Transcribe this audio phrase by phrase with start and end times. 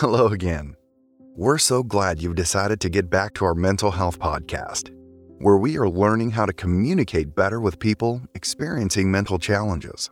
[0.00, 0.76] Hello again.
[1.36, 4.88] We're so glad you've decided to get back to our mental health podcast,
[5.40, 10.10] where we are learning how to communicate better with people experiencing mental challenges.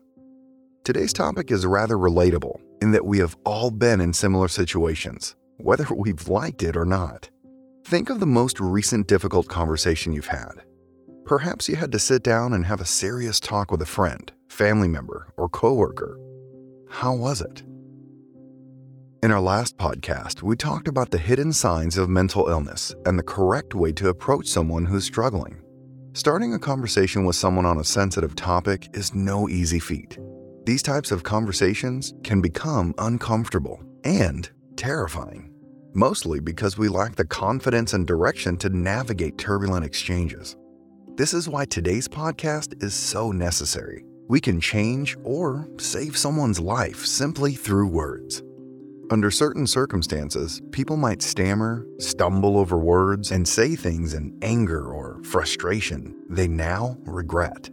[0.84, 5.86] Today's topic is rather relatable in that we have all been in similar situations, whether
[5.96, 7.30] we've liked it or not.
[7.86, 10.64] Think of the most recent difficult conversation you've had.
[11.24, 14.88] Perhaps you had to sit down and have a serious talk with a friend, family
[14.88, 16.20] member, or coworker.
[16.90, 17.62] How was it?
[19.20, 23.24] In our last podcast, we talked about the hidden signs of mental illness and the
[23.24, 25.60] correct way to approach someone who's struggling.
[26.12, 30.16] Starting a conversation with someone on a sensitive topic is no easy feat.
[30.66, 35.52] These types of conversations can become uncomfortable and terrifying,
[35.94, 40.56] mostly because we lack the confidence and direction to navigate turbulent exchanges.
[41.16, 44.04] This is why today's podcast is so necessary.
[44.28, 48.44] We can change or save someone's life simply through words.
[49.10, 55.18] Under certain circumstances, people might stammer, stumble over words, and say things in anger or
[55.24, 57.70] frustration they now regret.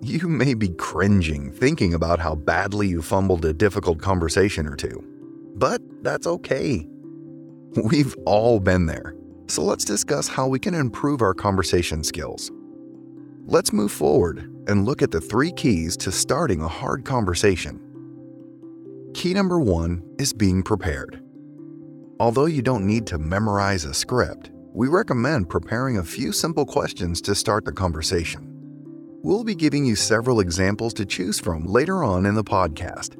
[0.00, 5.04] You may be cringing thinking about how badly you fumbled a difficult conversation or two,
[5.56, 6.88] but that's okay.
[7.84, 9.14] We've all been there,
[9.48, 12.50] so let's discuss how we can improve our conversation skills.
[13.44, 17.91] Let's move forward and look at the three keys to starting a hard conversation.
[19.22, 21.22] Key number one is being prepared.
[22.18, 27.20] Although you don't need to memorize a script, we recommend preparing a few simple questions
[27.20, 28.48] to start the conversation.
[29.22, 33.16] We'll be giving you several examples to choose from later on in the podcast.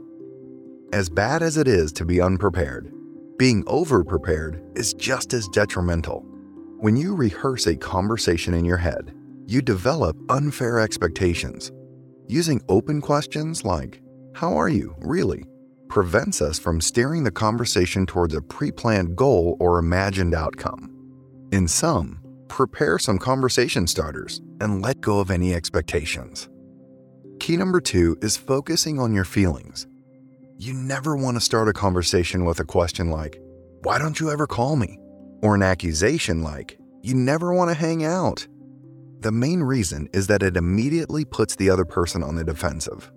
[0.92, 2.92] As bad as it is to be unprepared,
[3.39, 6.22] being over-prepared is just as detrimental.
[6.81, 9.14] When you rehearse a conversation in your head,
[9.47, 11.70] you develop unfair expectations.
[12.27, 14.03] Using open questions like,
[14.34, 15.44] How are you, really?
[15.93, 20.91] Prevents us from steering the conversation towards a pre planned goal or imagined outcome.
[21.53, 22.19] In sum,
[22.49, 26.49] prepare some conversation starters and let go of any expectations.
[27.41, 29.87] Key number two is focusing on your feelings.
[30.56, 33.39] You never want to start a conversation with a question like,
[33.83, 34.99] Why don't you ever call me?
[35.43, 38.47] Or an accusation like, You never want to hang out.
[39.21, 43.12] The main reason is that it immediately puts the other person on the defensive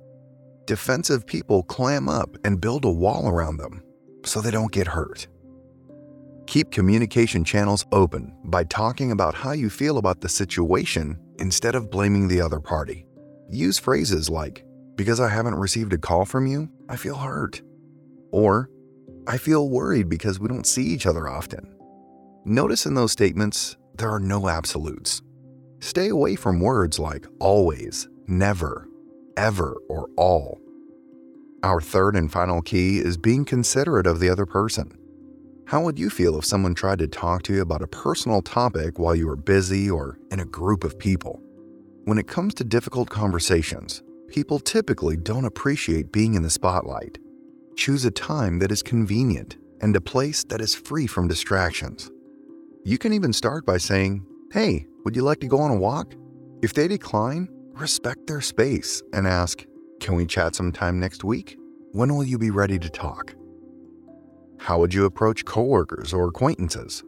[0.65, 3.83] defensive people clam up and build a wall around them
[4.23, 5.27] so they don't get hurt.
[6.47, 11.89] Keep communication channels open by talking about how you feel about the situation instead of
[11.89, 13.05] blaming the other party.
[13.49, 14.63] Use phrases like,
[14.95, 17.61] Because I haven't received a call from you, I feel hurt.
[18.31, 18.69] Or,
[19.27, 21.75] I feel worried because we don't see each other often.
[22.45, 25.21] Notice in those statements, there are no absolutes.
[25.79, 28.87] Stay away from words like always, never,
[29.38, 30.62] ever, or all.
[31.63, 34.97] Our third and final key is being considerate of the other person.
[35.68, 39.00] How would you feel if someone tried to talk to you about a personal topic
[39.00, 41.41] while you were busy or in a group of people?
[42.03, 47.17] When it comes to difficult conversations, people typically don't appreciate being in the spotlight.
[47.75, 52.12] Choose a time that is convenient and a place that is free from distractions.
[52.84, 56.13] You can even start by saying, Hey, would you like to go on a walk?
[56.62, 59.65] If they decline, respect their space and ask,
[59.99, 61.57] Can we chat sometime next week?
[61.91, 63.35] When will you be ready to talk?
[64.57, 67.03] How would you approach coworkers or acquaintances?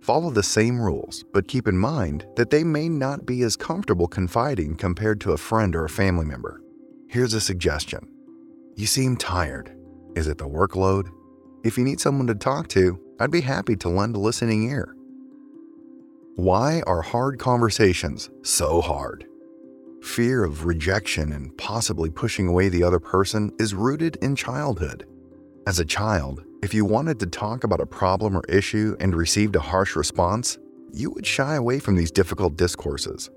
[0.00, 4.06] Follow the same rules, but keep in mind that they may not be as comfortable
[4.06, 6.62] confiding compared to a friend or a family member.
[7.08, 8.08] Here's a suggestion
[8.76, 9.76] You seem tired.
[10.16, 11.10] Is it the workload?
[11.62, 14.96] If you need someone to talk to, I'd be happy to lend a listening ear.
[16.36, 19.26] Why are hard conversations so hard?
[20.02, 25.06] Fear of rejection and possibly pushing away the other person is rooted in childhood.
[25.66, 29.56] As a child, if you wanted to talk about a problem or issue and received
[29.56, 30.58] a harsh response,
[30.92, 33.30] you would shy away from these difficult discourses.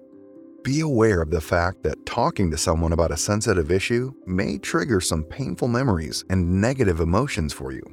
[0.63, 5.01] Be aware of the fact that talking to someone about a sensitive issue may trigger
[5.01, 7.83] some painful memories and negative emotions for you.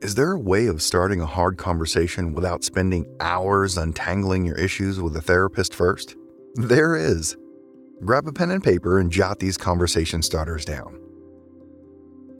[0.00, 4.98] Is there a way of starting a hard conversation without spending hours untangling your issues
[4.98, 6.16] with a therapist first?
[6.54, 7.36] There is.
[8.04, 10.98] Grab a pen and paper and jot these conversation starters down.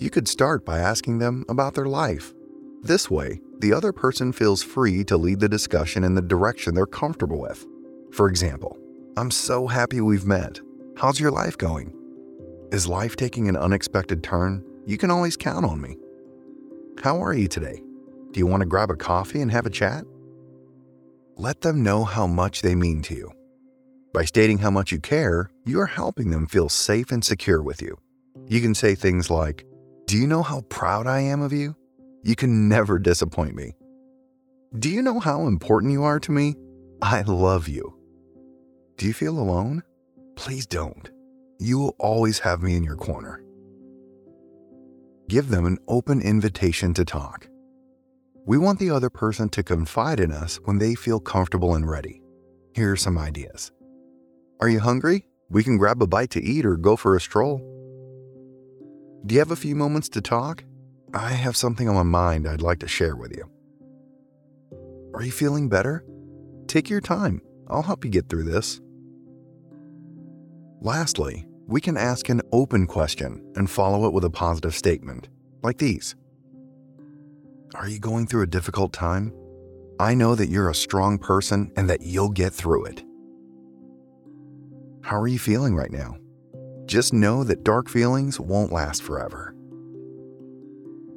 [0.00, 2.34] You could start by asking them about their life.
[2.82, 6.86] This way, the other person feels free to lead the discussion in the direction they're
[6.86, 7.64] comfortable with.
[8.10, 8.76] For example,
[9.16, 10.58] I'm so happy we've met.
[10.96, 11.94] How's your life going?
[12.72, 14.64] Is life taking an unexpected turn?
[14.86, 15.96] You can always count on me.
[17.00, 17.82] How are you today?
[18.32, 20.04] Do you want to grab a coffee and have a chat?
[21.36, 23.32] Let them know how much they mean to you.
[24.12, 27.80] By stating how much you care, you are helping them feel safe and secure with
[27.80, 27.96] you.
[28.46, 29.64] You can say things like,
[30.06, 31.76] Do you know how proud I am of you?
[32.24, 33.76] You can never disappoint me.
[34.78, 36.56] Do you know how important you are to me?
[37.00, 37.96] I love you.
[38.96, 39.82] Do you feel alone?
[40.36, 41.08] Please don't.
[41.58, 43.44] You will always have me in your corner.
[45.28, 47.46] Give them an open invitation to talk.
[48.44, 52.20] We want the other person to confide in us when they feel comfortable and ready.
[52.74, 53.70] Here are some ideas.
[54.60, 55.24] Are you hungry?
[55.48, 57.58] We can grab a bite to eat or go for a stroll.
[59.24, 60.64] Do you have a few moments to talk?
[61.14, 63.50] I have something on my mind I'd like to share with you.
[65.14, 66.04] Are you feeling better?
[66.66, 67.40] Take your time.
[67.68, 68.82] I'll help you get through this.
[70.82, 75.28] Lastly, we can ask an open question and follow it with a positive statement,
[75.62, 76.16] like these
[77.74, 79.32] Are you going through a difficult time?
[79.98, 83.04] I know that you're a strong person and that you'll get through it.
[85.02, 86.16] How are you feeling right now?
[86.86, 89.54] Just know that dark feelings won't last forever.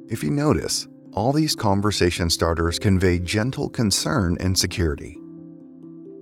[0.08, 5.18] If you notice, all these conversation starters convey gentle concern and security.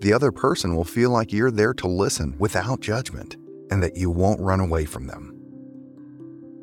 [0.00, 3.36] The other person will feel like you're there to listen without judgment
[3.70, 5.32] and that you won't run away from them.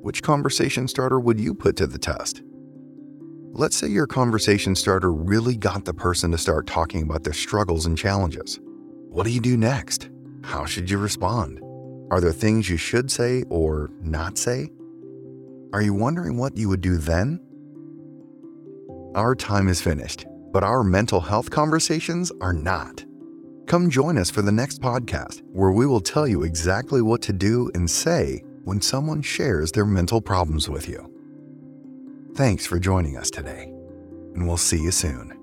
[0.01, 2.42] Which conversation starter would you put to the test?
[3.51, 7.86] Let's say your conversation starter really got the person to start talking about their struggles
[7.86, 8.60] and challenges.
[9.10, 10.10] What do you do next?
[10.44, 11.59] How should you respond?
[12.12, 14.69] Are there things you should say or not say?
[15.74, 17.39] Are you wondering what you would do then?
[19.15, 23.06] Our time is finished, but our mental health conversations are not.
[23.68, 27.33] Come join us for the next podcast where we will tell you exactly what to
[27.33, 31.13] do and say when someone shares their mental problems with you.
[32.36, 33.65] Thanks for joining us today,
[34.33, 35.38] and we'll see you soon.